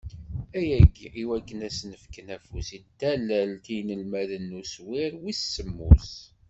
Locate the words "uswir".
4.61-5.11